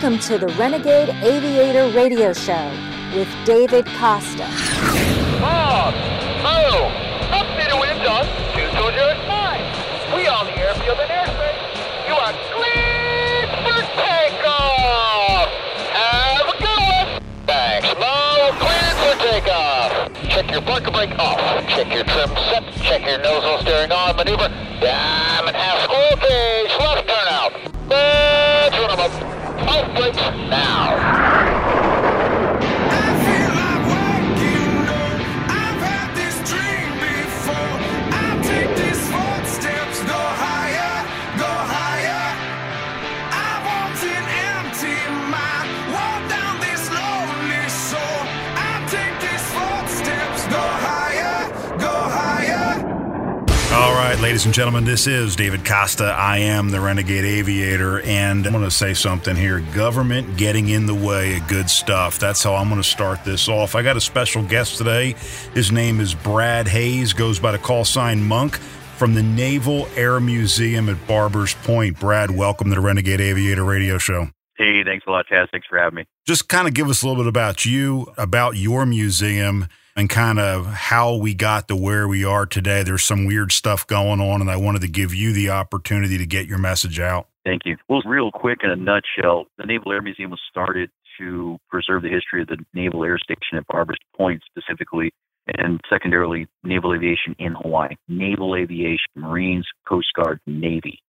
[0.00, 2.72] Welcome to the Renegade Aviator Radio Show
[3.14, 4.48] with David Costa.
[5.38, 5.92] Bob!
[5.92, 6.40] Oh!
[6.40, 6.88] Move!
[7.28, 8.24] Upstate of wind on
[8.56, 8.96] 220
[9.28, 9.60] nine.
[10.16, 11.60] We on the airfield and airspace.
[12.08, 15.52] You are cleared for takeoff!
[15.92, 17.20] Have a good one!
[17.44, 18.56] Thanks, Mo.
[18.56, 19.92] Cleared for takeoff.
[20.32, 21.36] Check your parker brake off.
[21.68, 22.64] Check your trim set.
[22.80, 24.16] Check your nozzle steering on.
[24.16, 24.48] Maneuver.
[24.80, 25.49] Diamond
[54.40, 56.14] ladies and gentlemen, this is David Costa.
[56.16, 59.60] I am the Renegade Aviator, and I'm going to say something here.
[59.74, 62.18] Government getting in the way of good stuff.
[62.18, 63.74] That's how I'm going to start this off.
[63.74, 65.14] I got a special guest today.
[65.52, 68.56] His name is Brad Hayes, goes by the call sign Monk
[68.96, 72.00] from the Naval Air Museum at Barbers Point.
[72.00, 74.28] Brad, welcome to the Renegade Aviator Radio Show.
[74.56, 75.50] Hey, thanks a lot, Taz.
[75.50, 76.06] Thanks for having me.
[76.26, 79.66] Just kind of give us a little bit about you, about your museum,
[80.00, 82.82] and kind of how we got to where we are today.
[82.82, 86.24] There's some weird stuff going on, and I wanted to give you the opportunity to
[86.24, 87.28] get your message out.
[87.44, 87.76] Thank you.
[87.86, 92.08] Well, real quick, in a nutshell, the Naval Air Museum was started to preserve the
[92.08, 95.12] history of the Naval Air Station at Barbers Point specifically,
[95.58, 97.94] and secondarily, naval aviation in Hawaii.
[98.08, 101.02] Naval aviation, Marines, Coast Guard, Navy,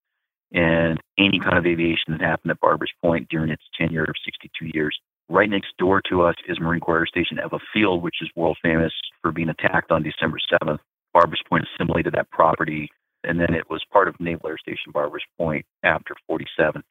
[0.52, 4.70] and any kind of aviation that happened at Barbers Point during its tenure of 62
[4.74, 4.98] years.
[5.32, 8.58] Right next door to us is Marine Corps Air Station Ewa Field, which is world
[8.62, 10.76] famous for being attacked on December 7th.
[11.14, 12.90] Barbers Point assimilated that property,
[13.24, 16.82] and then it was part of Naval Air Station Barbers Point after 47.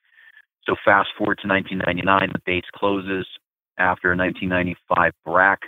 [0.66, 3.28] So fast forward to 1999, the base closes.
[3.78, 5.60] After 1995 BRAC,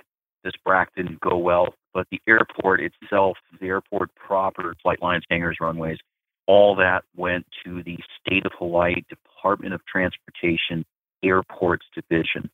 [0.43, 5.57] this BRAC didn't go well, but the airport itself, the airport proper, flight lines, hangars,
[5.61, 5.99] runways,
[6.47, 10.83] all that went to the State of Hawaii Department of Transportation
[11.23, 12.49] Airports Division.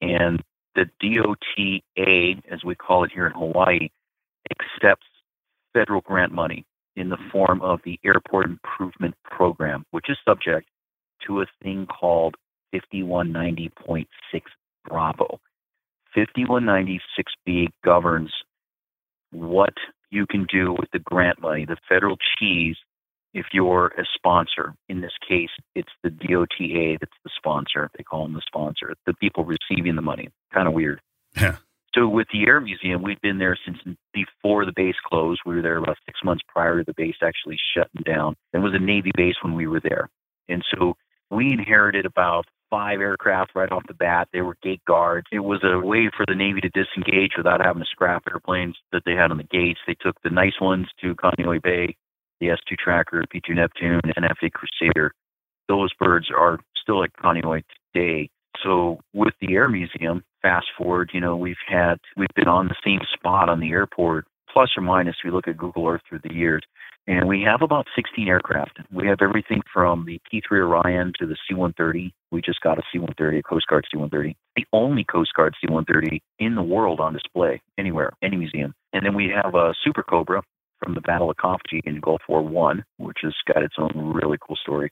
[0.00, 0.42] And
[0.74, 3.88] the DOTA, as we call it here in Hawaii,
[4.50, 5.06] accepts
[5.72, 6.64] federal grant money
[6.96, 10.68] in the form of the Airport Improvement Program, which is subject
[11.26, 12.36] to a thing called
[12.74, 14.06] 5190.6
[14.88, 15.40] Bravo.
[16.16, 18.32] 5196B governs
[19.32, 19.74] what
[20.10, 22.76] you can do with the grant money, the federal cheese,
[23.34, 24.74] if you're a sponsor.
[24.88, 27.90] In this case, it's the DOTA that's the sponsor.
[27.96, 30.28] They call them the sponsor, the people receiving the money.
[30.52, 31.00] Kind of weird.
[31.40, 31.56] Yeah.
[31.94, 33.78] So with the Air Museum, we've been there since
[34.14, 35.40] before the base closed.
[35.44, 38.36] We were there about six months prior to the base actually shutting down.
[38.52, 40.08] It was a Navy base when we were there.
[40.48, 40.94] And so
[41.30, 44.28] we inherited about five aircraft right off the bat.
[44.32, 45.26] They were gate guards.
[45.32, 49.02] It was a way for the Navy to disengage without having to scrap airplanes that
[49.04, 49.80] they had on the gates.
[49.86, 51.96] They took the nice ones to Kaneohe Bay,
[52.40, 55.12] the S 2 Tracker, P 2 Neptune, and F 8 Crusader.
[55.68, 57.62] Those birds are still at Kaneohe
[57.94, 58.30] today.
[58.62, 62.74] So with the Air Museum, fast forward, you know, we've had we've been on the
[62.84, 65.16] same spot on the airport, plus or minus.
[65.24, 66.62] We look at Google Earth through the years,
[67.06, 68.78] and we have about 16 aircraft.
[68.92, 72.12] We have everything from the P3 Orion to the C-130.
[72.30, 76.54] We just got a C-130, a Coast Guard C-130, the only Coast Guard C-130 in
[76.54, 78.74] the world on display anywhere, any museum.
[78.92, 80.42] And then we have a Super Cobra
[80.82, 84.38] from the Battle of Khafji in Gulf War One, which has got its own really
[84.40, 84.90] cool story,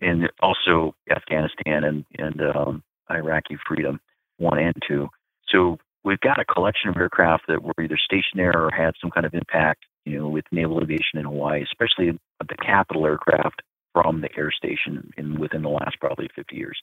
[0.00, 4.00] and also Afghanistan and and um, Iraqi freedom
[4.38, 5.08] one and two.
[5.48, 9.10] So we've got a collection of aircraft that were either stationed there or had some
[9.10, 13.62] kind of impact, you know, with naval aviation in Hawaii, especially the capital aircraft
[13.92, 16.80] from the air station in within the last probably 50 years.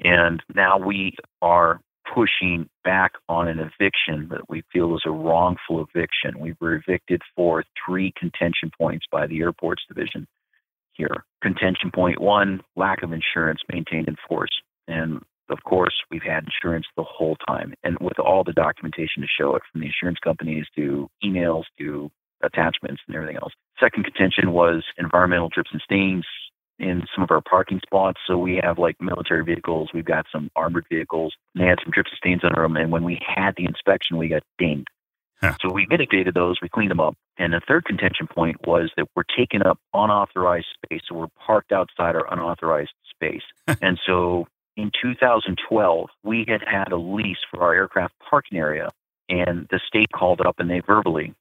[0.00, 1.80] And now we are
[2.12, 6.38] pushing back on an eviction that we feel is a wrongful eviction.
[6.38, 10.26] We were evicted for three contention points by the airports division
[10.92, 11.24] here.
[11.42, 14.50] Contention point one, lack of insurance maintained in force.
[14.88, 19.28] And of course, we've had insurance the whole time, and with all the documentation to
[19.28, 22.10] show it from the insurance companies to emails to
[22.42, 23.52] attachments and everything else.
[23.78, 26.24] Second contention was environmental drips and stains
[26.78, 28.20] in some of our parking spots.
[28.26, 31.92] So we have like military vehicles, we've got some armored vehicles, and they had some
[31.92, 32.76] drips and stains under them.
[32.76, 34.88] And when we had the inspection, we got dinged.
[35.40, 35.54] Huh.
[35.60, 37.16] So we mitigated those, we cleaned them up.
[37.36, 41.02] And the third contention point was that we're taking up unauthorized space.
[41.08, 43.42] So we're parked outside our unauthorized space.
[43.82, 44.46] and so
[44.76, 48.90] in 2012, we had had a lease for our aircraft parking area,
[49.28, 51.34] and the state called up and they verbally,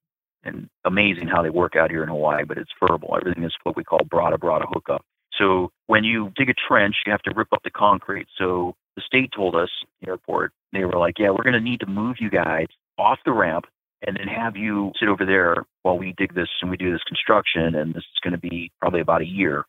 [0.43, 3.15] and amazing how they work out here in Hawaii, but it's verbal.
[3.15, 5.05] Everything is what we call brada brada hookup.
[5.37, 8.27] So when you dig a trench, you have to rip up the concrete.
[8.37, 9.69] So the state told us,
[10.01, 12.67] the airport, they were like, yeah, we're going to need to move you guys
[12.97, 13.65] off the ramp
[14.05, 17.03] and then have you sit over there while we dig this and we do this
[17.07, 17.75] construction.
[17.75, 19.65] And this is going to be probably about a year.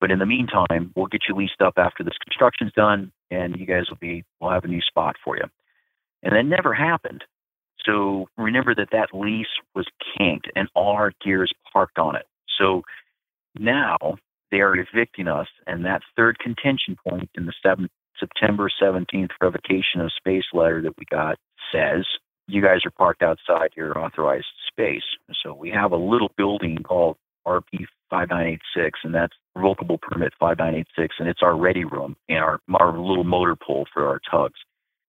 [0.00, 3.66] But in the meantime, we'll get you leased up after this construction's done, and you
[3.66, 5.44] guys will be, we'll have a new spot for you.
[6.22, 7.24] And that never happened.
[7.84, 9.86] So remember that that lease was
[10.16, 12.26] kinked and all our gears parked on it.
[12.58, 12.82] So
[13.58, 14.16] now
[14.50, 20.00] they are evicting us, and that third contention point in the seventh, September 17th revocation
[20.00, 21.38] of space letter that we got
[21.72, 22.04] says
[22.46, 25.04] you guys are parked outside your authorized space.
[25.42, 27.16] So we have a little building called
[27.46, 32.98] RP 5986, and that's revocable permit 5986, and it's our ready room and our, our
[32.98, 34.58] little motor pool for our tugs.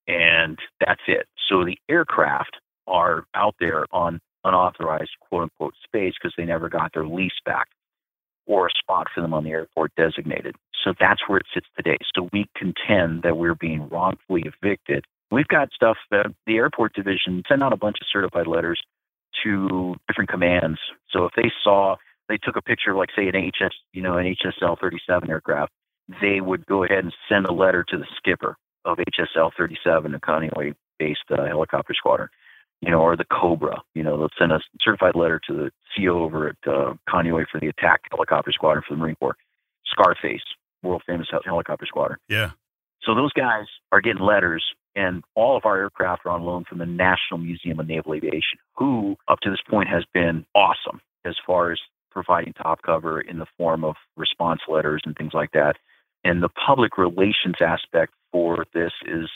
[0.08, 1.28] And that's it.
[1.50, 6.92] So the aircraft are out there on unauthorized quote unquote space because they never got
[6.94, 7.68] their lease back
[8.48, 10.56] or a spot for them on the airport designated.
[10.84, 11.98] So that's where it sits today.
[12.16, 15.06] So we contend that we're being wrongfully evicted.
[15.32, 18.82] We've got stuff that the airport division sent out a bunch of certified letters
[19.44, 20.80] to different commands.
[21.12, 21.96] So if they saw
[22.30, 25.72] they took a picture of like say an HS, you know, an HSL 37 aircraft,
[26.22, 28.56] they would go ahead and send a letter to the skipper
[28.86, 32.30] of HSL 37, a Kaneohe based uh, helicopter squadron,
[32.82, 36.24] you know, or the Cobra, you know, they'll send a certified letter to the CO
[36.24, 39.38] over at uh, Kaneohe for the attack helicopter squadron for the Marine Corps,
[39.86, 40.42] Scarface,
[40.84, 42.18] world famous helicopter squadron.
[42.28, 42.52] Yeah.
[43.04, 44.64] So those guys are getting letters,
[44.96, 48.60] and all of our aircraft are on loan from the National Museum of Naval Aviation,
[48.76, 51.80] who up to this point has been awesome as far as
[52.12, 55.78] providing top cover in the form of response letters and things like that.
[56.24, 59.30] And the public relations aspect for this is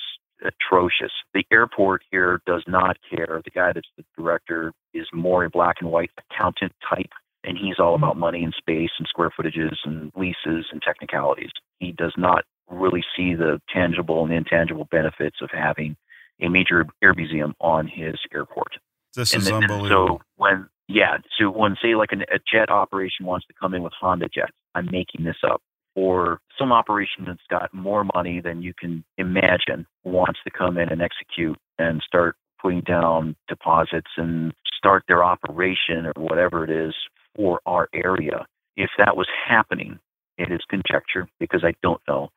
[0.43, 1.11] atrocious.
[1.33, 3.41] The airport here does not care.
[3.43, 7.11] The guy that's the director is more a black and white accountant type,
[7.43, 8.03] and he's all hmm.
[8.03, 11.51] about money and space and square footages and leases and technicalities.
[11.79, 15.95] He does not really see the tangible and intangible benefits of having
[16.41, 18.73] a major air museum on his airport.
[19.15, 20.19] This And is then- unbelievable.
[20.19, 23.81] So when yeah, so when say like an, a jet operation wants to come in
[23.81, 25.61] with Honda jets, I'm making this up,
[25.95, 30.89] or some operation that's got more money than you can imagine wants to come in
[30.89, 36.93] and execute and start putting down deposits and start their operation or whatever it is
[37.35, 38.45] for our area.
[38.77, 39.99] If that was happening,
[40.37, 42.29] it is conjecture because I don't know.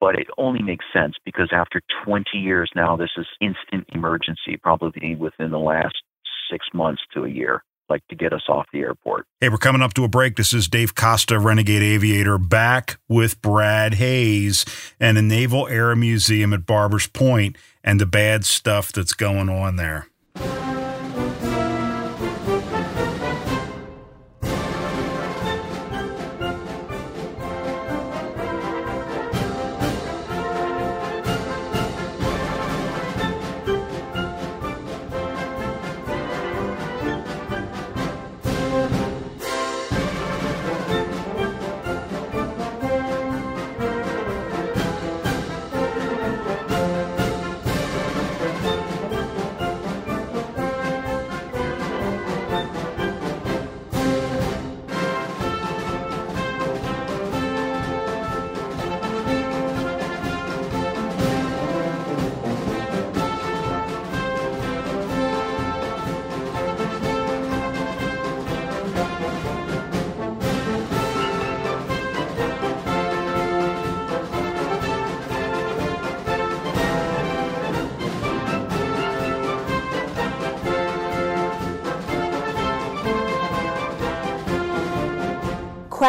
[0.00, 5.14] But it only makes sense because after 20 years now, this is instant emergency, probably
[5.14, 5.94] within the last
[6.50, 9.26] six months to a year, like to get us off the airport.
[9.40, 10.36] Hey, we're coming up to a break.
[10.36, 14.64] This is Dave Costa, Renegade Aviator, back with Brad Hayes
[14.98, 19.76] and the Naval Air Museum at Barbers Point and the bad stuff that's going on
[19.76, 20.06] there.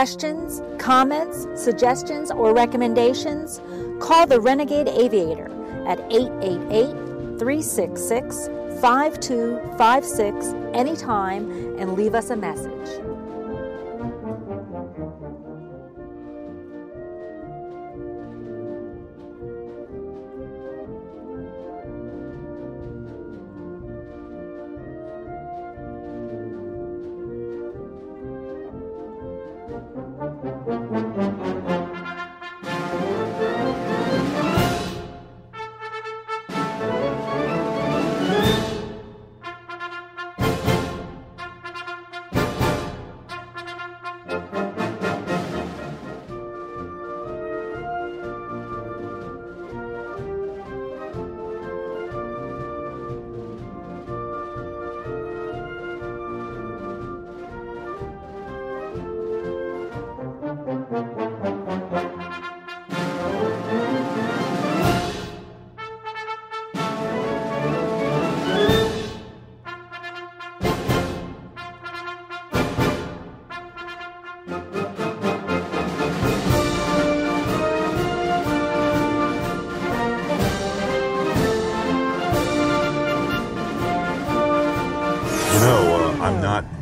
[0.02, 3.62] Questions, comments, suggestions, or recommendations?
[4.00, 5.46] Call the Renegade Aviator
[5.88, 8.48] at 888 366
[8.82, 12.71] 5256 anytime and leave us a message.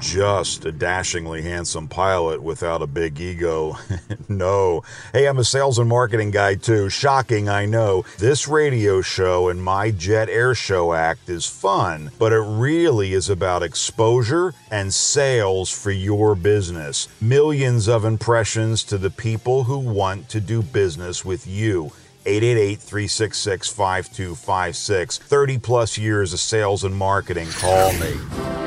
[0.09, 3.77] Just a dashingly handsome pilot without a big ego.
[4.27, 4.81] no.
[5.13, 6.89] Hey, I'm a sales and marketing guy too.
[6.89, 8.03] Shocking, I know.
[8.17, 13.29] This radio show and my Jet Air Show act is fun, but it really is
[13.29, 17.07] about exposure and sales for your business.
[17.21, 21.91] Millions of impressions to the people who want to do business with you.
[22.25, 25.19] 888 366 5256.
[25.19, 27.47] 30 plus years of sales and marketing.
[27.51, 28.58] Call me.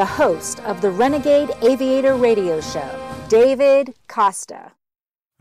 [0.00, 2.88] The host of the Renegade Aviator Radio Show,
[3.28, 4.72] David Costa.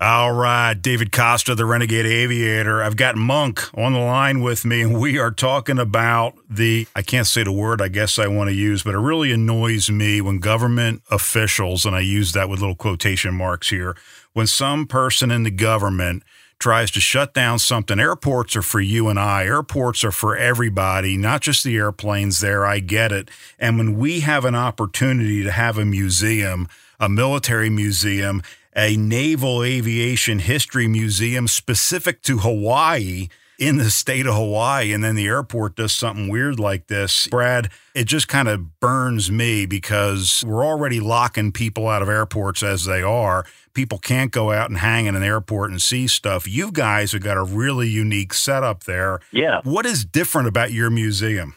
[0.01, 2.83] All right, David Costa, the Renegade Aviator.
[2.83, 7.01] I've got Monk on the line with me, and we are talking about the, I
[7.01, 10.19] can't say the word I guess I want to use, but it really annoys me
[10.19, 13.95] when government officials, and I use that with little quotation marks here,
[14.33, 16.23] when some person in the government
[16.59, 17.99] tries to shut down something.
[17.99, 19.45] Airports are for you and I.
[19.45, 22.65] Airports are for everybody, not just the airplanes there.
[22.65, 23.29] I get it.
[23.57, 26.67] And when we have an opportunity to have a museum,
[26.99, 28.43] a military museum,
[28.75, 35.15] a naval aviation history museum specific to Hawaii in the state of Hawaii, and then
[35.15, 40.45] the airport does something weird like this, Brad, it just kind of burns me because
[40.47, 43.45] we're already locking people out of airports as they are.
[43.73, 46.47] People can't go out and hang in an airport and see stuff.
[46.47, 49.19] You guys have got a really unique setup there.
[49.31, 49.59] Yeah.
[49.63, 51.55] What is different about your museum?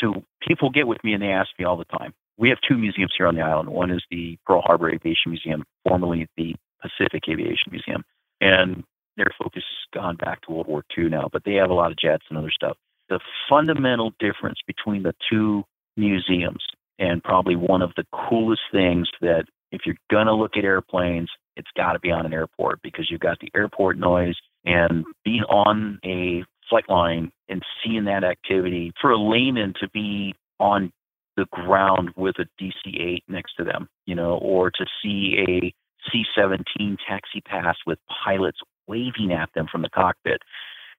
[0.00, 2.14] So people get with me and they ask me all the time.
[2.38, 3.68] We have two museums here on the island.
[3.68, 8.02] One is the Pearl Harbor Aviation Museum, formerly the Pacific Aviation Museum.
[8.40, 8.84] And
[9.16, 11.90] their focus has gone back to World War II now, but they have a lot
[11.90, 12.76] of jets and other stuff.
[13.08, 15.64] The fundamental difference between the two
[15.96, 16.64] museums,
[16.98, 21.30] and probably one of the coolest things that if you're going to look at airplanes,
[21.56, 25.42] it's got to be on an airport because you've got the airport noise and being
[25.42, 30.92] on a flight line and seeing that activity for a layman to be on
[31.36, 35.74] the ground with a DC 8 next to them, you know, or to see a
[36.10, 40.40] C 17 taxi pass with pilots waving at them from the cockpit.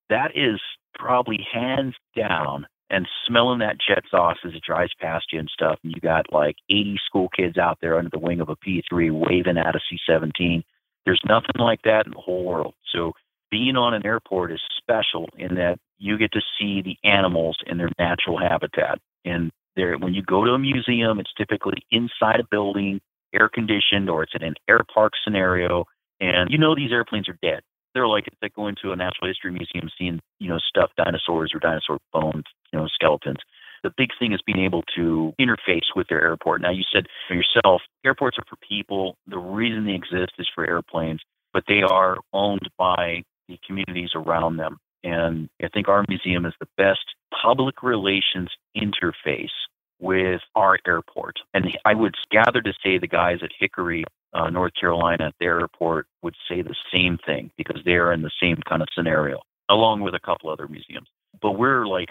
[0.10, 0.60] That is
[0.96, 5.80] probably hands down and smelling that jet sauce as it drives past you and stuff.
[5.84, 9.12] And you got like 80 school kids out there under the wing of a P3
[9.12, 10.64] waving at a C 17.
[11.06, 12.76] There's nothing like that in the whole world.
[12.94, 13.14] So
[13.50, 17.78] being on an airport is special in that you get to see the animals in
[17.78, 19.00] their natural habitat.
[19.26, 23.02] And there, when you go to a museum, it's typically inside a building,
[23.34, 25.86] air conditioned, or it's in an air park scenario.
[26.20, 27.62] And you know these airplanes are dead.
[27.94, 31.52] They're like it's like going to a natural history museum, seeing you know stuffed dinosaurs
[31.54, 33.40] or dinosaur bones, you know skeletons.
[33.84, 36.62] The big thing is being able to interface with their airport.
[36.62, 39.18] Now you said for yourself, airports are for people.
[39.28, 41.22] The reason they exist is for airplanes,
[41.54, 44.78] but they are owned by the communities around them.
[45.04, 47.04] And I think our museum is the best
[47.42, 49.52] public relations interface
[50.00, 51.40] with our airport.
[51.54, 55.60] And I would gather to say the guys at Hickory, uh, North Carolina, at their
[55.60, 60.02] airport would say the same thing because they're in the same kind of scenario, along
[60.02, 61.08] with a couple other museums.
[61.42, 62.10] But we're like,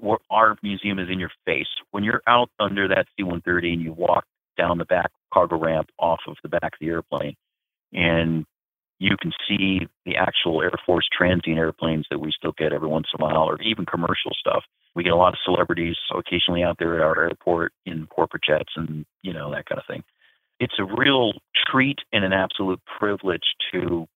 [0.00, 1.68] we're, our museum is in your face.
[1.90, 4.24] When you're out under that C 130 and you walk
[4.58, 7.36] down the back cargo ramp off of the back of the airplane,
[7.92, 8.44] and
[8.98, 13.06] you can see the actual Air Force transient airplanes that we still get every once
[13.12, 14.64] in a while, or even commercial stuff.
[14.94, 18.72] We get a lot of celebrities occasionally out there at our airport in corporate jets
[18.76, 20.02] and, you know, that kind of thing.
[20.60, 21.32] It's a real
[21.70, 24.06] treat and an absolute privilege to,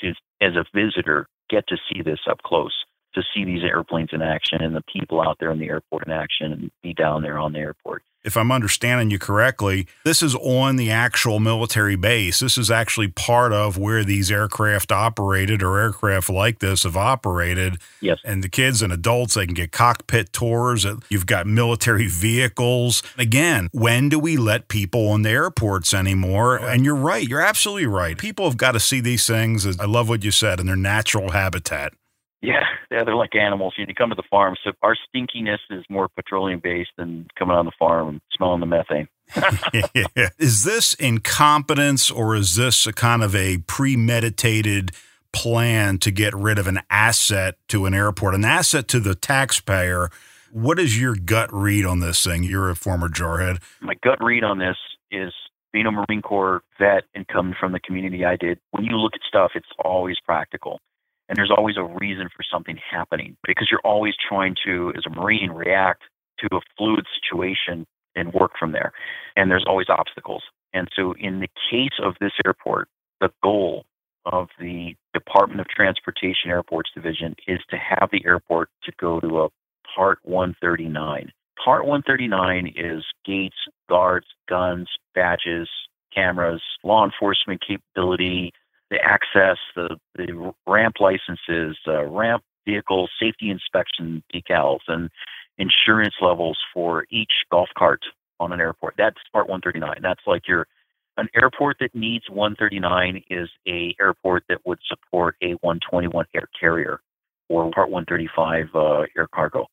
[0.00, 2.74] to as a visitor, get to see this up close,
[3.16, 6.12] to see these airplanes in action and the people out there in the airport in
[6.12, 10.34] action and be down there on the airport if I'm understanding you correctly, this is
[10.34, 12.40] on the actual military base.
[12.40, 17.78] This is actually part of where these aircraft operated or aircraft like this have operated.
[18.00, 18.18] Yes.
[18.24, 20.84] And the kids and adults, they can get cockpit tours.
[21.08, 23.00] You've got military vehicles.
[23.16, 26.56] Again, when do we let people on the airports anymore?
[26.56, 27.26] And you're right.
[27.26, 28.18] You're absolutely right.
[28.18, 29.78] People have got to see these things.
[29.78, 31.92] I love what you said in their natural habitat.
[32.42, 33.74] Yeah, yeah, they're like animals.
[33.78, 37.56] You know come to the farm, so our stinkiness is more petroleum based than coming
[37.56, 39.08] on the farm and smelling the methane.
[39.94, 40.28] yeah.
[40.38, 44.92] Is this incompetence or is this a kind of a premeditated
[45.32, 50.10] plan to get rid of an asset to an airport, an asset to the taxpayer?
[50.52, 52.44] What is your gut read on this thing?
[52.44, 53.60] You're a former jarhead.
[53.80, 54.76] My gut read on this
[55.10, 55.32] is
[55.72, 58.58] being a Marine Corps vet and coming from the community I did.
[58.70, 60.80] When you look at stuff, it's always practical.
[61.28, 65.10] And there's always a reason for something happening because you're always trying to, as a
[65.10, 66.02] Marine, react
[66.40, 68.92] to a fluid situation and work from there.
[69.36, 70.42] And there's always obstacles.
[70.72, 72.88] And so, in the case of this airport,
[73.20, 73.84] the goal
[74.24, 79.42] of the Department of Transportation Airports Division is to have the airport to go to
[79.42, 79.48] a
[79.94, 81.32] Part 139.
[81.64, 83.56] Part 139 is gates,
[83.88, 85.68] guards, guns, badges,
[86.14, 88.52] cameras, law enforcement capability,
[88.90, 95.10] the access, the, the ramp licenses, uh, ramp vehicle safety inspection decals, and
[95.58, 98.00] insurance levels for each golf cart
[98.38, 98.94] on an airport.
[98.98, 99.98] That's Part 139.
[100.02, 100.66] That's like your
[101.16, 107.00] an airport that needs 139 is a airport that would support a 121 air carrier
[107.48, 109.66] or Part 135 uh, air cargo,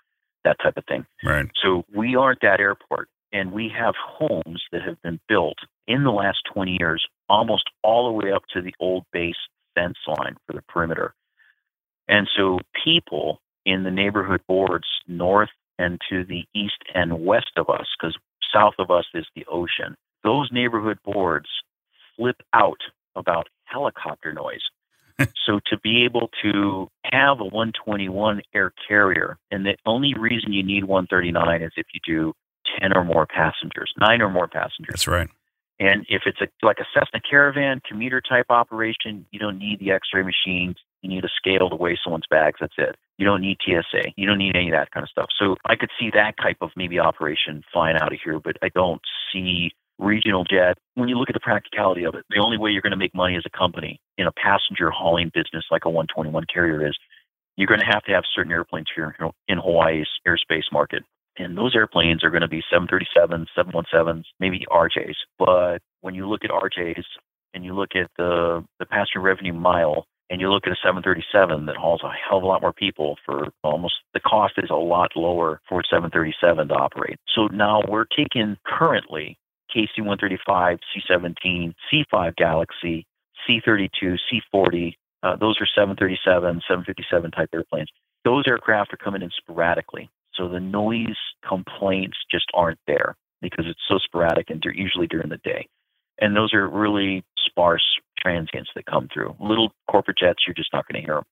[0.46, 1.05] that type of thing.
[1.24, 1.48] Right.
[1.62, 6.12] So we aren't that airport, and we have homes that have been built in the
[6.12, 9.36] last 20 years, almost all the way up to the old base
[9.76, 11.13] fence line for the perimeter.
[12.08, 17.69] And so people in the neighborhood boards north and to the east and west of
[17.69, 18.17] us, because
[18.54, 21.47] south of us is the ocean, those neighborhood boards
[22.15, 22.80] flip out
[23.15, 24.62] about helicopter noise.
[25.45, 30.63] so to be able to have a 121 air carrier, and the only reason you
[30.63, 32.34] need 139 is if you do
[32.82, 34.89] 10 or more passengers, nine or more passengers.
[34.89, 35.30] That's right.
[35.79, 39.91] And if it's a, like a Cessna Caravan commuter type operation, you don't need the
[39.91, 40.75] X-ray machines.
[41.01, 42.57] You need a scale to weigh someone's bags.
[42.62, 42.95] That's it.
[43.17, 44.13] You don't need TSA.
[44.15, 45.29] You don't need any of that kind of stuff.
[45.38, 48.69] So I could see that type of maybe operation flying out of here, but I
[48.73, 50.77] don't see regional jet.
[50.95, 53.13] When you look at the practicality of it, the only way you're going to make
[53.13, 56.97] money as a company in a passenger hauling business like a 121 carrier is
[57.55, 59.15] you're going to have to have certain airplanes here
[59.47, 61.03] in Hawaii's airspace market.
[61.38, 65.15] And those airplanes are going to be 737s, 717s, maybe RJs.
[65.39, 67.04] But when you look at RJs
[67.54, 71.65] and you look at the, the passenger revenue mile and you look at a 737
[71.65, 74.76] that hauls a hell of a lot more people for almost the cost is a
[74.76, 77.19] lot lower for a 737 to operate.
[77.36, 79.38] So now we're taking currently
[79.76, 83.06] KC 135, C 17, C 5 Galaxy,
[83.46, 84.98] C 32, C 40.
[85.24, 87.89] Uh, those are 737, 757 type airplanes.
[88.24, 90.10] Those aircraft are coming in sporadically.
[90.36, 91.17] So the noise
[91.48, 95.67] complaints just aren't there because it's so sporadic and they're usually during the day.
[96.19, 97.84] And those are really sparse
[98.19, 99.36] transients that come through.
[99.39, 101.26] Little corporate jets, you're just not going to hear them,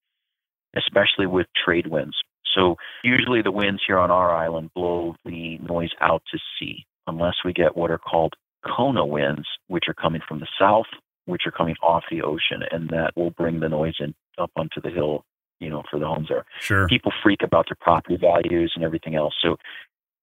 [0.76, 2.16] especially with trade winds.
[2.56, 7.36] So usually the winds here on our island blow the noise out to sea, unless
[7.46, 8.34] we get what are called
[8.66, 10.88] Kona winds, which are coming from the south,
[11.26, 14.82] which are coming off the ocean, and that will bring the noise in up onto
[14.82, 15.24] the hill,
[15.62, 16.46] you know, for the homes there.
[16.60, 16.88] Sure.
[16.88, 19.34] People freak about their property values and everything else.
[19.42, 19.58] So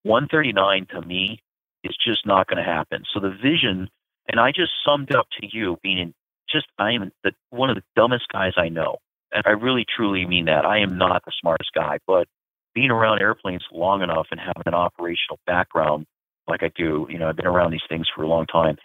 [0.02, 1.40] 139 to me
[1.84, 3.04] is just not going to happen.
[3.14, 3.88] So the vision,
[4.28, 6.14] and I just summed up to you being in
[6.50, 8.98] just, I am the, one of the dumbest guys I know.
[9.32, 10.64] And I really truly mean that.
[10.64, 12.26] I am not the smartest guy, but
[12.74, 16.06] being around airplanes long enough and having an operational background
[16.48, 18.76] like I do, you know, I've been around these things for a long time.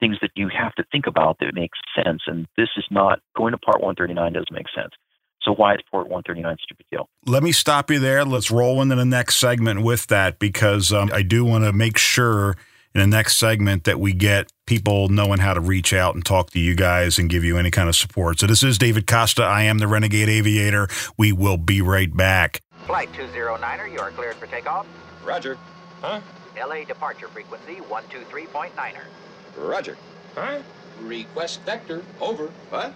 [0.00, 2.22] Things that you have to think about that make sense.
[2.26, 4.92] And this is not going to Part 139 doesn't make sense.
[5.46, 7.08] So why is Part 139 such a big deal?
[7.24, 8.24] Let me stop you there.
[8.24, 11.98] Let's roll into the next segment with that because um, I do want to make
[11.98, 12.56] sure
[12.94, 16.50] in the next segment that we get people knowing how to reach out and talk
[16.50, 18.40] to you guys and give you any kind of support.
[18.40, 19.44] So this is David Costa.
[19.44, 20.88] I am the Renegade Aviator.
[21.16, 22.60] We will be right back.
[22.86, 24.86] Flight 209er, you are cleared for takeoff.
[25.24, 25.56] Roger.
[26.00, 26.20] Huh?
[26.58, 29.04] LA departure frequency 123.9er.
[29.58, 29.96] Roger.
[30.34, 30.58] Huh?
[31.02, 32.02] Request vector.
[32.20, 32.46] Over.
[32.70, 32.92] What?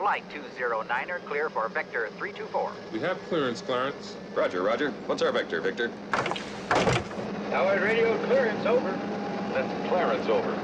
[0.00, 2.72] Flight 209er, clear for vector 324.
[2.90, 4.16] We have clearance, Clarence.
[4.34, 4.92] Roger, Roger.
[5.04, 5.90] What's our vector, Victor?
[7.50, 8.92] Tower radio clearance over.
[9.52, 10.58] That's Clarence over.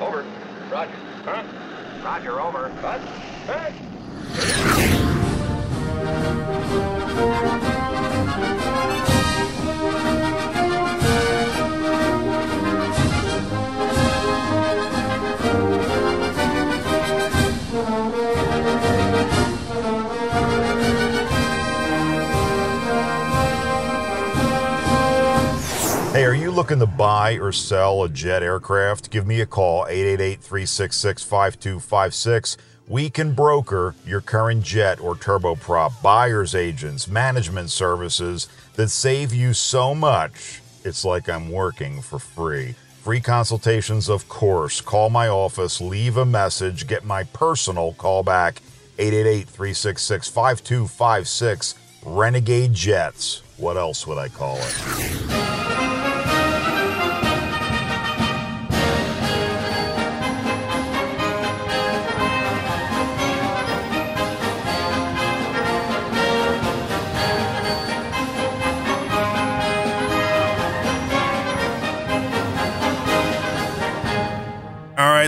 [0.00, 0.24] Over.
[0.70, 0.96] Roger.
[1.22, 1.44] Huh?
[2.02, 2.70] Roger, over.
[2.80, 3.00] What?
[3.44, 3.74] Hey!
[26.18, 29.12] Hey, are you looking to buy or sell a jet aircraft?
[29.12, 32.56] Give me a call, 888 366 5256.
[32.88, 39.54] We can broker your current jet or turboprop, buyer's agents, management services that save you
[39.54, 42.74] so much, it's like I'm working for free.
[43.04, 44.80] Free consultations, of course.
[44.80, 48.60] Call my office, leave a message, get my personal call back,
[48.98, 51.76] 888 366 5256.
[52.04, 53.42] Renegade Jets.
[53.56, 55.77] What else would I call it?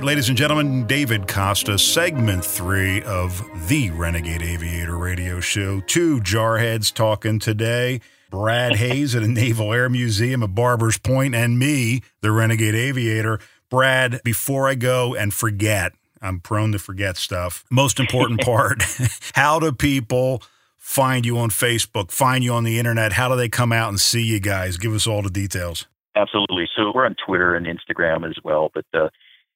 [0.00, 5.80] Right, ladies and gentlemen, David Costa, segment three of the Renegade Aviator Radio Show.
[5.80, 8.00] Two jarheads talking today.
[8.30, 13.40] Brad Hayes at the Naval Air Museum at Barbers Point, and me, the Renegade Aviator.
[13.68, 17.64] Brad, before I go and forget, I'm prone to forget stuff.
[17.70, 18.82] Most important part
[19.34, 20.42] how do people
[20.78, 23.12] find you on Facebook, find you on the internet?
[23.12, 24.78] How do they come out and see you guys?
[24.78, 25.86] Give us all the details.
[26.16, 26.68] Absolutely.
[26.74, 28.70] So we're on Twitter and Instagram as well.
[28.72, 29.08] But uh,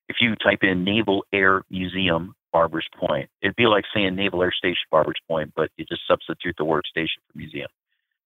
[0.08, 4.52] if you type in Naval Air Museum Barbers Point, it'd be like saying Naval Air
[4.52, 7.68] Station Barbers Point, but you just substitute the word station for museum.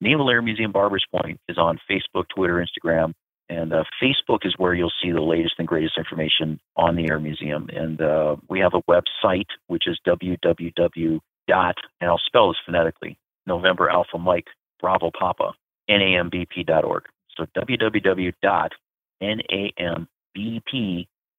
[0.01, 3.15] Naval Air Museum Barbers Point is on Facebook, Twitter, Instagram.
[3.51, 7.19] And uh, Facebook is where you'll see the latest and greatest information on the Air
[7.19, 7.71] Museum.
[7.73, 11.21] And uh, we have a website, which is www.
[11.49, 14.49] dot, and I'll spell this phonetically, November Alpha Mike
[14.81, 15.55] Bravo Papa,
[15.89, 17.05] NAMBP.org.
[17.37, 17.47] So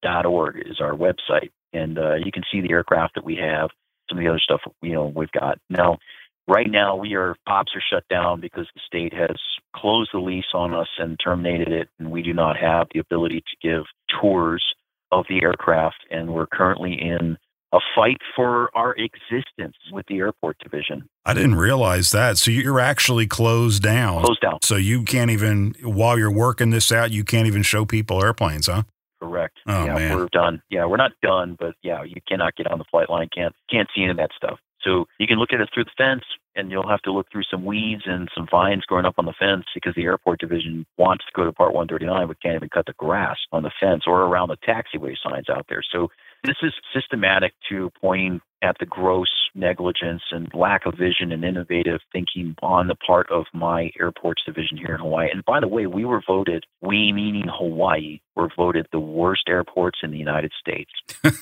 [0.03, 1.51] www.nambp.org is our website.
[1.73, 3.69] And uh, you can see the aircraft that we have,
[4.09, 5.59] some of the other stuff you know we've got.
[5.69, 5.99] Now,
[6.47, 9.37] right now we are ops are shut down because the state has
[9.75, 13.41] closed the lease on us and terminated it, and we do not have the ability
[13.41, 13.83] to give
[14.19, 14.63] tours
[15.11, 16.05] of the aircraft.
[16.09, 17.37] And we're currently in
[17.71, 21.07] a fight for our existence with the airport division.
[21.23, 22.39] I didn't realize that.
[22.39, 24.23] So you're actually closed down.
[24.23, 24.59] Closed down.
[24.63, 28.65] So you can't even, while you're working this out, you can't even show people airplanes,
[28.65, 28.83] huh?
[29.21, 29.57] Correct.
[29.67, 30.15] Oh, yeah, man.
[30.15, 30.61] we're done.
[30.69, 33.27] Yeah, we're not done, but yeah, you cannot get on the flight line.
[33.35, 34.59] Can't can't see any of that stuff.
[34.81, 36.23] So you can look at it through the fence,
[36.55, 39.33] and you'll have to look through some weeds and some vines growing up on the
[39.37, 42.85] fence because the airport division wants to go to Part 139, but can't even cut
[42.85, 45.83] the grass on the fence or around the taxiway signs out there.
[45.91, 46.09] So
[46.43, 49.29] this is systematic to pointing at the gross
[49.59, 54.77] negligence and lack of vision and innovative thinking on the part of my airports division
[54.77, 55.29] here in Hawaii.
[55.31, 59.99] And by the way, we were voted, we meaning Hawaii, were voted the worst airports
[60.03, 60.91] in the United States.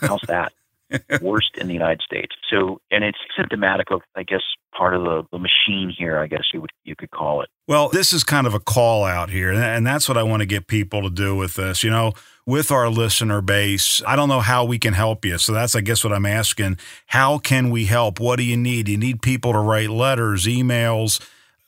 [0.01, 0.53] How's that?
[1.21, 2.35] worst in the United States.
[2.49, 4.41] So, and it's symptomatic of, I guess,
[4.75, 6.17] part of the, the machine here.
[6.19, 7.49] I guess you would you could call it.
[7.67, 10.41] Well, this is kind of a call out here, and- and that's what I want
[10.41, 11.83] to get people to do with this.
[11.83, 12.13] You know,
[12.45, 15.37] with our listener base, I don't know how we can help you.
[15.37, 16.77] So that's, I guess, what I'm asking.
[17.07, 18.19] How can we help?
[18.19, 18.87] What do you need?
[18.87, 21.19] You need people to write letters, emails,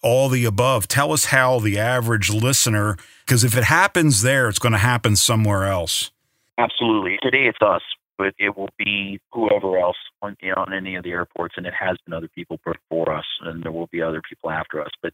[0.02, 0.88] all the above?
[0.88, 5.18] Tell us how the average listener, because if it happens there, it's going to happen
[5.18, 6.12] somewhere else.
[6.58, 7.18] Absolutely.
[7.22, 7.82] Today it's us,
[8.20, 11.66] but it will be whoever else on, you know, on any of the airports, and
[11.66, 14.92] it has been other people before us, and there will be other people after us.
[15.02, 15.14] But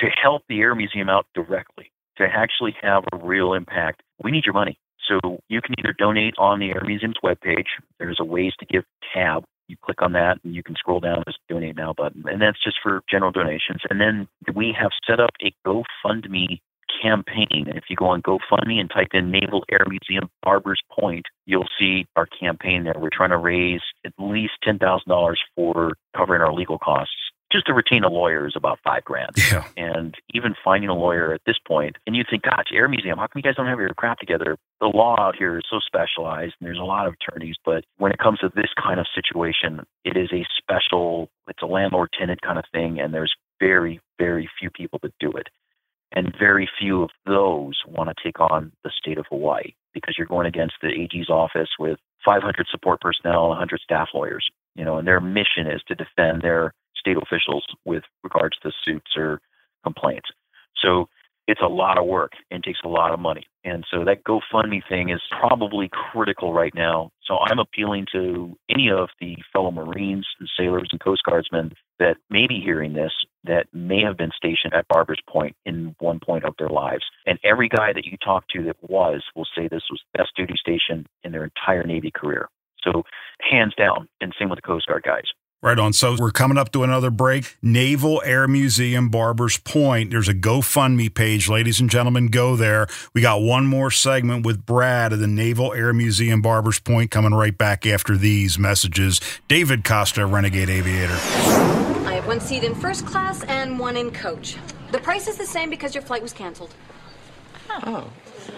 [0.00, 4.46] to help the Air Museum out directly, to actually have a real impact, we need
[4.46, 4.78] your money.
[5.06, 7.66] So you can either donate on the Air Museum's webpage.
[7.98, 9.44] There's a ways to give tab.
[9.68, 12.24] You click on that and you can scroll down the donate now button.
[12.26, 13.82] And that's just for general donations.
[13.90, 16.60] And then we have set up a GoFundMe
[17.00, 17.66] campaign.
[17.66, 21.68] And if you go on GoFundMe and type in Naval Air Museum Barbers Point, you'll
[21.78, 22.94] see our campaign there.
[22.98, 27.14] We're trying to raise at least $10,000 for covering our legal costs.
[27.50, 29.32] Just to retain a lawyer is about five grand.
[29.36, 29.66] Yeah.
[29.76, 33.26] And even finding a lawyer at this point, and you think, gosh, Air Museum, how
[33.26, 34.56] come you guys don't have your crap together?
[34.80, 37.56] The law out here is so specialized, and there's a lot of attorneys.
[37.62, 41.66] But when it comes to this kind of situation, it is a special, it's a
[41.66, 45.48] landlord tenant kind of thing, and there's very, very few people that do it.
[46.14, 50.26] And very few of those want to take on the state of Hawaii because you're
[50.26, 55.06] going against the AG's office with 500 support personnel, 100 staff lawyers, you know, and
[55.06, 59.40] their mission is to defend their state officials with regards to suits or
[59.82, 60.28] complaints.
[60.82, 61.08] So
[61.48, 63.46] it's a lot of work and takes a lot of money.
[63.64, 67.10] And so that GoFundMe thing is probably critical right now.
[67.24, 72.16] So I'm appealing to any of the fellow Marines and sailors and Coast Guardsmen that
[72.30, 73.12] may be hearing this
[73.44, 77.04] that may have been stationed at Barber's Point in one point of their lives.
[77.26, 80.30] And every guy that you talk to that was will say this was the best
[80.36, 82.48] duty station in their entire Navy career.
[82.82, 83.04] So
[83.40, 85.24] hands down, and same with the Coast Guard guys.
[85.62, 85.92] Right on.
[85.92, 87.56] So we're coming up to another break.
[87.62, 90.10] Naval Air Museum, Barbers Point.
[90.10, 91.48] There's a GoFundMe page.
[91.48, 92.88] Ladies and gentlemen, go there.
[93.14, 97.32] We got one more segment with Brad of the Naval Air Museum, Barbers Point, coming
[97.32, 99.20] right back after these messages.
[99.46, 101.91] David Costa, Renegade Aviator.
[102.06, 104.56] I have one seat in first class and one in coach.
[104.90, 106.74] The price is the same because your flight was canceled.
[107.70, 108.10] Oh,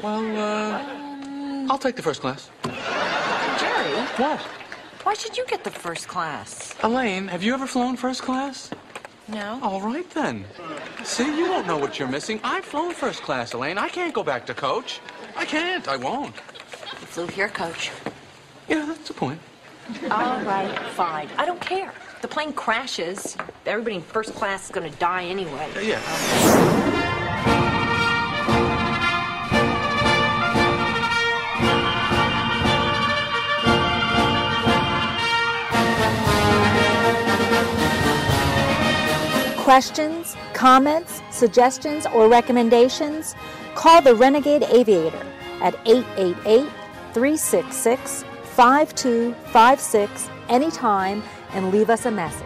[0.02, 2.50] well, uh, I'll take the first class.
[2.64, 4.40] Jerry, What?
[5.04, 6.74] why should you get the first class?
[6.82, 8.70] Elaine, have you ever flown first class?
[9.28, 9.60] No.
[9.62, 10.44] All right then.
[11.04, 12.40] See, you don't know what you're missing.
[12.42, 13.78] I've flown first class, Elaine.
[13.78, 15.00] I can't go back to coach.
[15.36, 15.86] I can't.
[15.88, 16.34] I won't.
[16.34, 17.90] You flew here, coach.
[18.68, 19.40] Yeah, that's a point.
[20.10, 21.28] All right, fine.
[21.38, 21.92] I don't care.
[22.24, 25.68] If the plane crashes, everybody in first class is going to die anyway.
[25.82, 26.00] Yeah.
[39.62, 43.34] Questions, comments, suggestions, or recommendations?
[43.74, 45.26] Call the Renegade Aviator
[45.60, 46.70] at 888
[47.12, 48.24] 366
[48.56, 51.22] 5256 anytime
[51.54, 52.44] and leave us a message.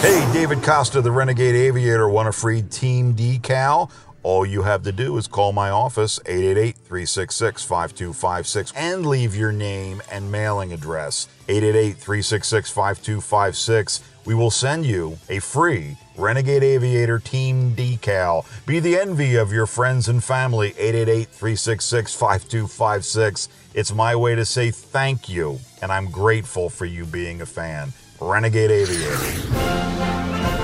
[0.00, 3.90] Hey, David Costa, the Renegade Aviator, want a free team decal?
[4.28, 9.52] All you have to do is call my office, 888 366 5256, and leave your
[9.52, 14.02] name and mailing address, 888 366 5256.
[14.26, 18.44] We will send you a free Renegade Aviator team decal.
[18.66, 23.48] Be the envy of your friends and family, 888 366 5256.
[23.72, 27.94] It's my way to say thank you, and I'm grateful for you being a fan.
[28.20, 30.57] Renegade Aviator.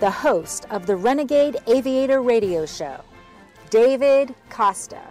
[0.00, 3.00] The host of the Renegade Aviator Radio Show,
[3.70, 5.02] David Costa.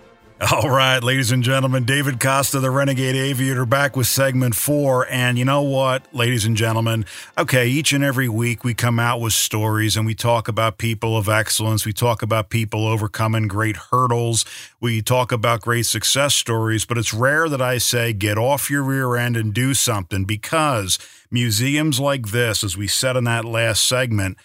[0.52, 5.08] All right, ladies and gentlemen, David Costa, the Renegade Aviator, back with segment four.
[5.10, 7.06] And you know what, ladies and gentlemen?
[7.39, 11.17] Okay, each and every week we come out with stories and we talk about people
[11.17, 11.88] of excellence.
[11.88, 14.45] We talk about people overcoming great hurdles.
[14.80, 18.84] We talk about great success stories, but it's rare that I say get off your
[18.84, 21.00] rear end and do something because
[21.32, 24.38] museums like this, as we said in that last segment,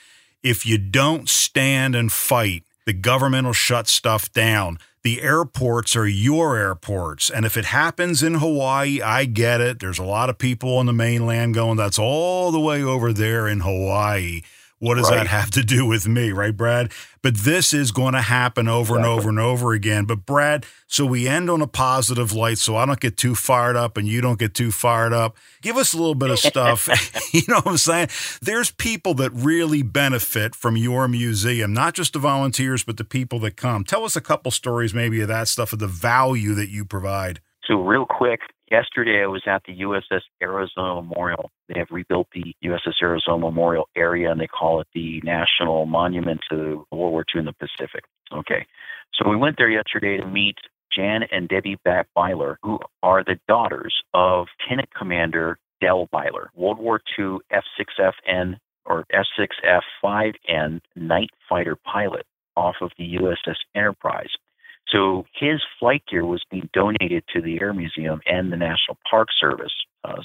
[0.43, 4.79] if you don't stand and fight, the government will shut stuff down.
[5.05, 7.29] The airports are your airports.
[7.31, 9.81] And if it happens in Hawaii, I get it.
[9.81, 13.49] There's a lot of people on the mainland going, that's all the way over there
[13.49, 14.43] in Hawaii.
[14.83, 15.19] What does Right.
[15.19, 16.91] that have to do with me, right, Brad?
[17.23, 20.07] But this is going to happen over and over and over again.
[20.07, 23.77] But, Brad, so we end on a positive light so I don't get too fired
[23.77, 25.37] up and you don't get too fired up.
[25.61, 26.89] Give us a little bit of stuff.
[27.33, 28.09] you know what I'm saying?
[28.43, 33.39] There's people that really benefit from your museum, not just the volunteers, but the people
[33.39, 33.85] that come.
[33.85, 37.39] Tell us a couple stories, maybe, of that stuff, of the value that you provide.
[37.69, 38.41] So, real quick,
[38.73, 41.51] yesterday I was at the USS Arizona Memorial.
[41.69, 46.41] They have rebuilt the USS Arizona Memorial area and they call it the National Monument
[46.51, 48.05] to World War II in the Pacific.
[48.33, 48.67] Okay.
[49.15, 50.57] So, we went there yesterday to meet
[50.97, 56.79] Jan and Debbie Back Byler, who are the daughters of Lieutenant Commander Del Byler, World
[56.79, 58.57] War II F 6FN
[58.87, 62.25] or F 6F5N night fighter pilot
[62.57, 64.31] off of the USS Enterprise.
[64.93, 69.29] So his flight gear was being donated to the Air Museum and the National Park
[69.41, 69.73] Service.
[70.05, 70.23] Uh,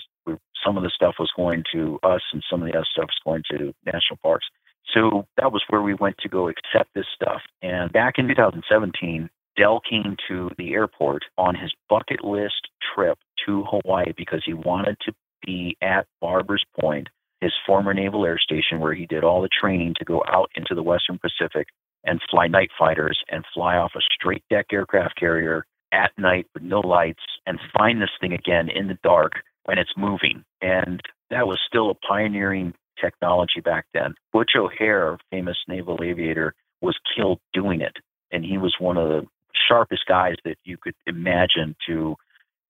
[0.65, 3.21] some of the stuff was going to us, and some of the other stuff was
[3.23, 4.45] going to national parks.
[4.93, 7.41] So that was where we went to go accept this stuff.
[7.61, 13.63] And back in 2017, Dell came to the airport on his bucket list trip to
[13.63, 15.13] Hawaii because he wanted to
[15.45, 17.07] be at Barbers Point,
[17.41, 20.75] his former naval air station, where he did all the training to go out into
[20.75, 21.67] the Western Pacific
[22.07, 26.63] and fly night fighters and fly off a straight deck aircraft carrier at night with
[26.63, 29.33] no lights and find this thing again in the dark
[29.65, 30.43] when it's moving.
[30.61, 34.15] And that was still a pioneering technology back then.
[34.33, 37.93] Butch O'Hare, famous naval aviator, was killed doing it.
[38.31, 39.25] And he was one of the
[39.67, 42.15] sharpest guys that you could imagine to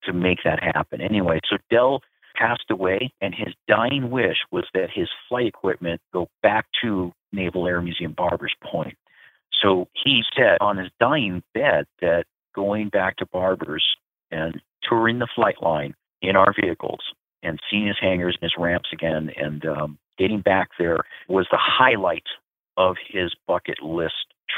[0.03, 1.01] to make that happen.
[1.01, 2.01] Anyway, so Dell
[2.35, 7.67] passed away and his dying wish was that his flight equipment go back to Naval
[7.67, 8.95] Air Museum Barbers Point.
[9.61, 13.85] So he said on his dying bed that going back to Barbers
[14.31, 17.01] and touring the flight line in our vehicles
[17.43, 21.59] and seeing his hangars and his ramps again and um, getting back there was the
[21.59, 22.23] highlight
[22.77, 24.13] of his bucket list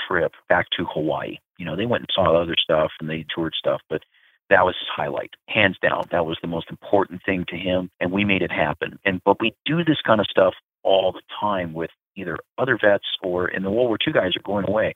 [0.07, 1.38] trip back to Hawaii.
[1.57, 4.01] You know, they went and saw other stuff and they toured stuff, but
[4.49, 6.05] that was his highlight, hands down.
[6.12, 8.97] That was the most important thing to him, and we made it happen.
[9.05, 10.53] And but we do this kind of stuff
[10.84, 14.44] all the time with either other vets or in the World War II guys are
[14.44, 14.96] going away.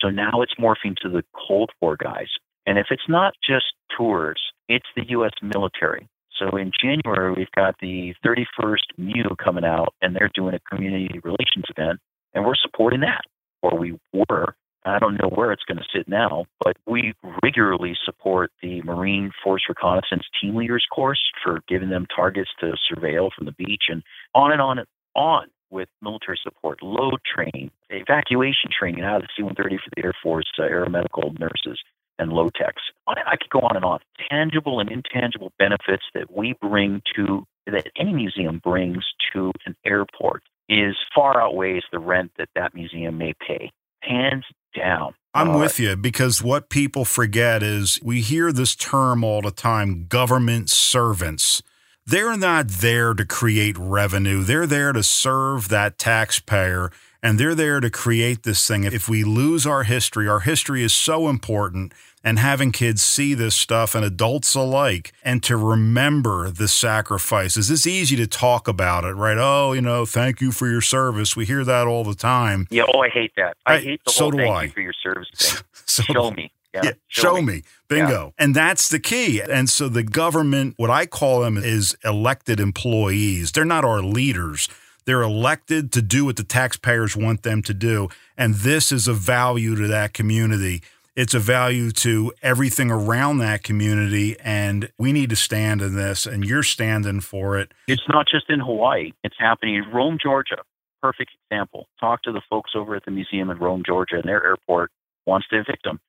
[0.00, 2.28] So now it's morphing to the Cold War guys.
[2.66, 3.66] And if it's not just
[3.96, 5.32] tours, it's the U.S.
[5.42, 6.08] military.
[6.38, 11.20] So in January, we've got the 31st MEU coming out, and they're doing a community
[11.22, 12.00] relations event,
[12.34, 13.22] and we're supporting that,
[13.62, 14.54] or we were.
[14.84, 19.30] I don't know where it's going to sit now, but we regularly support the Marine
[19.44, 24.02] Force Reconnaissance Team Leaders course for giving them targets to surveil from the beach and
[24.34, 24.78] on and on
[25.14, 30.04] on with military support, load training, evacuation training out of the C 130 for the
[30.04, 31.80] Air Force uh, aeromedical nurses
[32.18, 32.82] and low techs.
[33.08, 34.00] I could go on and on.
[34.30, 40.42] Tangible and intangible benefits that we bring to, that any museum brings to an airport
[40.68, 43.70] is far outweighs the rent that that museum may pay.
[44.02, 44.44] Hands
[44.76, 45.14] down.
[45.34, 49.50] I'm Uh, with you because what people forget is we hear this term all the
[49.50, 51.62] time government servants.
[52.06, 56.90] They're not there to create revenue, they're there to serve that taxpayer.
[57.24, 58.82] And they're there to create this thing.
[58.82, 61.92] If we lose our history, our history is so important.
[62.24, 67.70] And having kids see this stuff and adults alike and to remember the sacrifices.
[67.70, 69.36] It's easy to talk about it, right?
[69.38, 71.36] Oh, you know, thank you for your service.
[71.36, 72.66] We hear that all the time.
[72.70, 73.56] Yeah, oh, I hate that.
[73.66, 74.62] I Hey, hate the so whole do thank I.
[74.64, 75.62] you for your service thing.
[75.86, 76.50] So show me.
[76.74, 77.62] Yeah, Yeah, show, me.
[77.88, 78.32] Bingo.
[78.38, 79.42] And that's the key.
[79.42, 83.52] And so the government, what I call them is elected employees.
[83.52, 84.68] They're not our leaders.
[85.04, 88.08] They're elected to do what the taxpayers want them to do.
[88.36, 90.82] And this is a value to that community.
[91.14, 94.36] It's a value to everything around that community.
[94.40, 96.24] And we need to stand in this.
[96.24, 97.72] And you're standing for it.
[97.88, 99.12] It's not just in Hawaii.
[99.22, 100.62] It's happening in Rome, Georgia.
[101.02, 101.88] Perfect example.
[102.00, 104.90] Talk to the folks over at the museum in Rome, Georgia, and their airport
[105.26, 106.00] wants to evict them.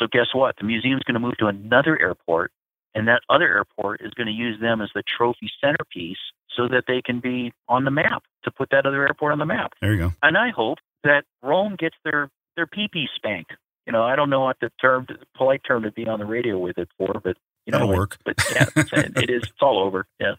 [0.00, 0.56] So guess what?
[0.56, 2.50] The museum's going to move to another airport,
[2.94, 6.18] and that other airport is going to use them as the trophy centerpiece
[6.56, 9.46] so that they can be on the map to put that other airport on the
[9.46, 9.74] map.
[9.80, 10.12] There you go.
[10.22, 13.52] And I hope that Rome gets their their pee-pee spanked.
[13.86, 16.26] You know, I don't know what the term, the polite term to be on the
[16.26, 17.36] radio with it for, but
[17.66, 18.18] you know, That'll work.
[18.24, 19.42] But yeah, it is.
[19.42, 20.06] It's all over.
[20.18, 20.34] Yeah.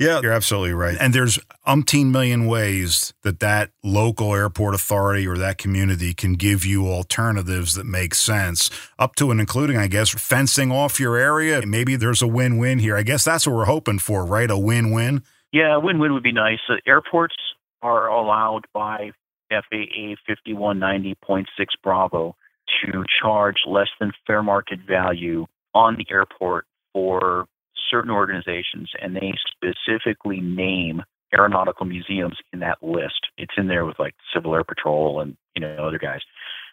[0.00, 0.96] Yeah, you're absolutely right.
[0.98, 6.64] And there's umpteen million ways that that local airport authority or that community can give
[6.64, 11.60] you alternatives that make sense, up to and including, I guess, fencing off your area.
[11.66, 12.96] Maybe there's a win win here.
[12.96, 14.50] I guess that's what we're hoping for, right?
[14.50, 15.22] A win win.
[15.52, 16.60] Yeah, a win-win would be nice.
[16.68, 17.34] Uh, airports
[17.82, 19.10] are allowed by
[19.50, 21.44] FAA 5190.6
[21.82, 22.36] Bravo
[22.82, 27.46] to charge less than fair market value on the airport for
[27.90, 31.02] certain organizations, and they specifically name
[31.34, 33.28] aeronautical museums in that list.
[33.38, 36.20] It's in there with like Civil Air Patrol and you know other guys.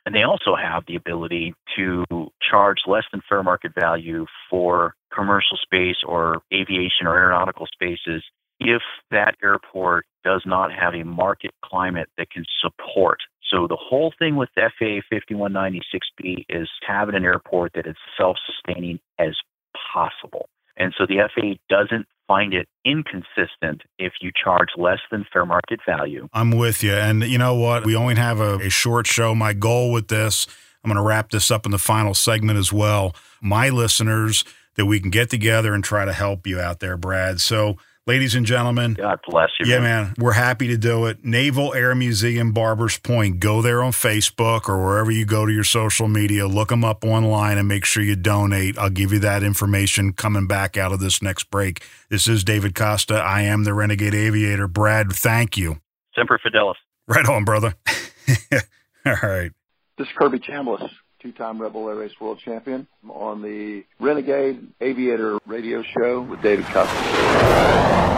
[0.06, 2.06] And they also have the ability to
[2.50, 8.24] charge less than fair market value for commercial space or aviation or aeronautical spaces
[8.60, 13.20] if that airport does not have a market climate that can support.
[13.52, 19.36] So the whole thing with FAA 5196B is having an airport that is self-sustaining as
[19.94, 20.50] possible.
[20.78, 25.80] And so the FAA doesn't find it inconsistent if you charge less than fair market
[25.86, 26.28] value.
[26.34, 26.94] I'm with you.
[26.94, 27.86] And you know what?
[27.86, 29.34] We only have a, a short show.
[29.34, 30.46] My goal with this,
[30.84, 33.15] I'm going to wrap this up in the final segment as well.
[33.42, 34.44] My listeners,
[34.78, 37.42] that we can get together and try to help you out there, Brad.
[37.42, 37.78] So,
[38.08, 39.70] ladies and gentlemen, God bless you.
[39.70, 41.24] yeah, man, we're happy to do it.
[41.24, 43.40] Naval Air Museum, Barbers Point.
[43.40, 46.48] Go there on Facebook or wherever you go to your social media.
[46.48, 48.78] Look them up online and make sure you donate.
[48.78, 51.84] I'll give you that information coming back out of this next break.
[52.10, 53.16] This is David Costa.
[53.16, 54.68] I am the Renegade Aviator.
[54.68, 55.82] Brad, thank you.
[56.16, 56.76] Semper Fidelis.
[57.08, 57.76] Right on, brother.
[59.06, 59.52] All right.
[59.98, 60.90] This is Kirby Chambliss,
[61.22, 62.88] two-time Red Bull Air Race World Champion.
[63.10, 68.17] On the Renegade Aviator Radio Show with David Costa.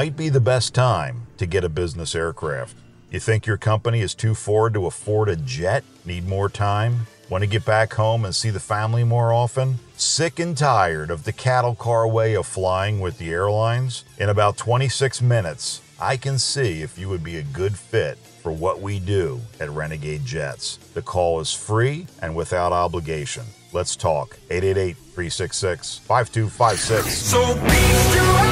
[0.00, 2.74] Might be the best time to get a business aircraft.
[3.10, 5.84] You think your company is too forward to afford a jet?
[6.06, 7.06] Need more time?
[7.28, 9.78] Want to get back home and see the family more often?
[9.98, 14.06] Sick and tired of the cattle car way of flying with the airlines?
[14.16, 18.52] In about 26 minutes, I can see if you would be a good fit for
[18.52, 20.78] what we do at Renegade Jets.
[20.94, 23.44] The call is free and without obligation.
[23.74, 24.38] Let's talk.
[24.48, 27.18] 888 366 5256.
[27.18, 28.49] So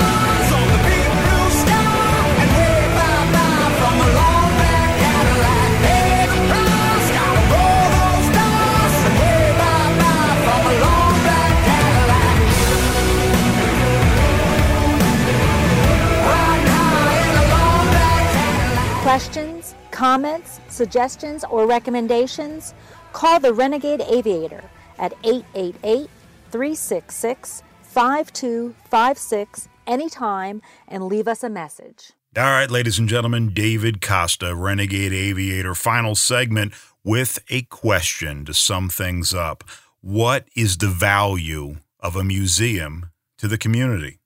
[19.09, 22.75] Questions, comments, suggestions, or recommendations?
[23.15, 24.63] Call the Renegade Aviator
[24.99, 26.11] at 888
[26.51, 32.13] 366 5256 anytime and leave us a message.
[32.37, 38.53] All right, ladies and gentlemen, David Costa, Renegade Aviator, final segment with a question to
[38.53, 39.65] sum things up.
[40.03, 43.07] What is the value of a museum
[43.39, 44.19] to the community?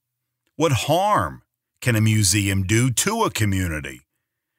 [0.57, 1.43] What harm
[1.81, 4.02] can a museum do to a community?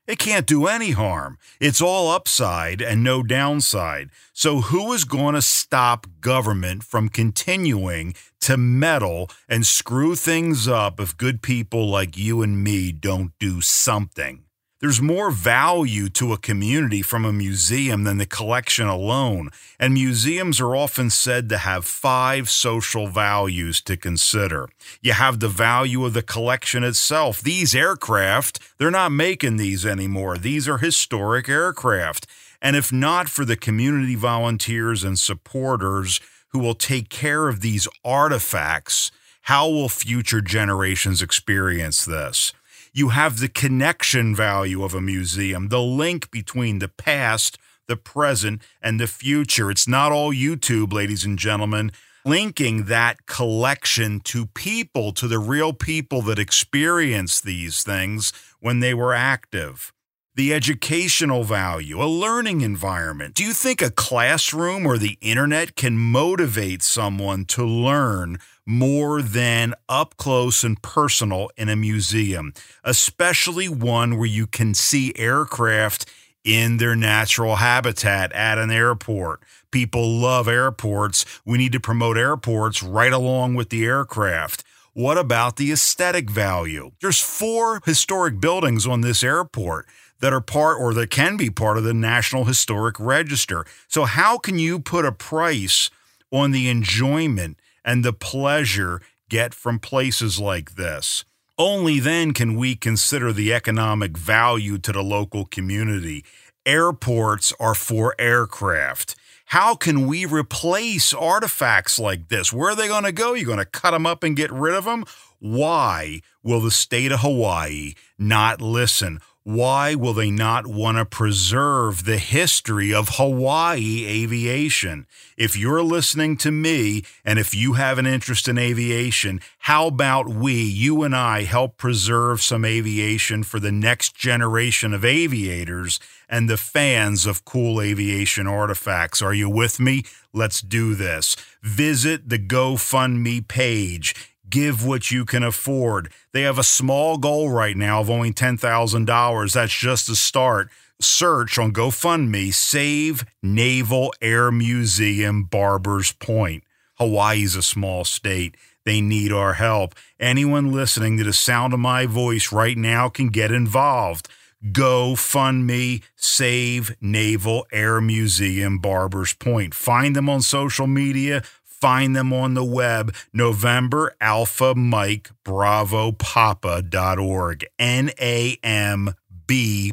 [0.06, 1.38] It can't do any harm.
[1.62, 4.10] It's all upside and no downside.
[4.34, 11.00] So, who is going to stop government from continuing to meddle and screw things up
[11.00, 14.44] if good people like you and me don't do something?
[14.84, 20.60] There's more value to a community from a museum than the collection alone, and museums
[20.60, 24.68] are often said to have five social values to consider.
[25.02, 27.40] You have the value of the collection itself.
[27.42, 30.38] These aircraft, they're not making these anymore.
[30.38, 32.28] These are historic aircraft.
[32.62, 36.20] And if not for the community volunteers and supporters
[36.50, 39.12] who will take care of these artifacts,
[39.44, 42.52] how will future generations experience this?
[42.96, 48.62] You have the connection value of a museum, the link between the past, the present,
[48.84, 49.72] and the future.
[49.72, 51.92] It's not all YouTube, ladies and gentlemen.
[52.24, 58.94] Linking that collection to people, to the real people that experienced these things when they
[58.94, 59.92] were active
[60.36, 63.36] the educational value, a learning environment.
[63.36, 69.74] Do you think a classroom or the internet can motivate someone to learn more than
[69.88, 72.54] up close and personal in a museum,
[72.84, 76.10] especially one where you can see aircraft
[76.44, 79.42] in their natural habitat at an airport?
[79.70, 81.26] People love airports.
[81.46, 84.64] We need to promote airports right along with the aircraft.
[84.94, 86.92] What about the aesthetic value?
[87.02, 89.88] There's four historic buildings on this airport
[90.24, 93.66] that are part or that can be part of the National Historic Register.
[93.90, 95.90] So, how can you put a price
[96.32, 101.26] on the enjoyment and the pleasure get from places like this?
[101.58, 106.24] Only then can we consider the economic value to the local community.
[106.66, 109.16] Airports are for aircraft.
[109.48, 112.54] How can we replace artifacts like this?
[112.54, 113.34] Where are they going to go?
[113.34, 115.04] You're going to cut them up and get rid of them?
[115.40, 119.20] Why will the state of Hawaii not listen?
[119.46, 125.06] Why will they not want to preserve the history of Hawaii aviation?
[125.36, 130.30] If you're listening to me and if you have an interest in aviation, how about
[130.30, 136.50] we, you and I, help preserve some aviation for the next generation of aviators and
[136.50, 139.22] the fans of cool aviation artifacts?
[139.22, 140.04] Are you with me?
[140.32, 141.36] Let's do this.
[141.62, 146.12] Visit the GoFundMe page give what you can afford.
[146.32, 149.54] They have a small goal right now of only $10,000.
[149.54, 150.70] That's just a start.
[151.00, 156.64] Search on GoFundMe Save Naval Air Museum Barbers Point.
[157.00, 158.56] Hawaii's a small state.
[158.86, 159.96] They need our help.
[160.20, 164.30] Anyone listening to the sound of my voice right now can get involved.
[164.72, 169.74] GoFundMe Save Naval Air Museum Barbers Point.
[169.74, 171.44] Find them on social media
[171.84, 179.14] Find them on the web, November Alpha Mike Bravo Papa.org, N A M
[179.48, 179.92] B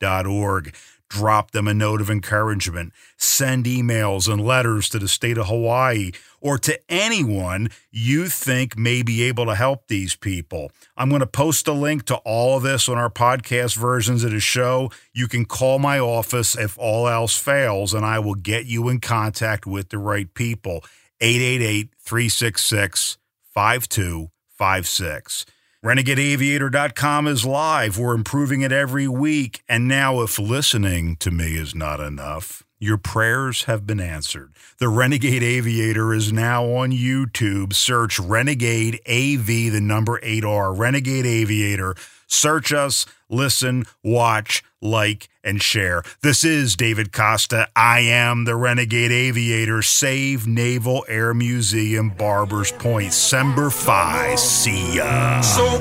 [0.00, 0.74] P.org.
[1.08, 2.92] Drop them a note of encouragement.
[3.16, 9.02] Send emails and letters to the state of Hawaii or to anyone you think may
[9.02, 10.72] be able to help these people.
[10.96, 14.32] I'm going to post a link to all of this on our podcast versions of
[14.32, 14.90] the show.
[15.12, 18.98] You can call my office if all else fails, and I will get you in
[18.98, 20.84] contact with the right people.
[21.20, 23.18] 888 366
[23.54, 25.46] 5256.
[25.86, 27.96] RenegadeAviator.com is live.
[27.96, 29.62] We're improving it every week.
[29.68, 34.52] And now, if listening to me is not enough, your prayers have been answered.
[34.78, 37.72] The Renegade Aviator is now on YouTube.
[37.72, 41.94] Search Renegade AV, the number 8R, Renegade Aviator.
[42.26, 46.02] Search us, listen, watch, like, and share.
[46.22, 47.68] This is David Costa.
[47.76, 49.82] I am the Renegade Aviator.
[49.82, 54.34] Save Naval Air Museum, Barbers Point, Semper Fi.
[54.34, 55.40] See ya.
[55.40, 55.78] So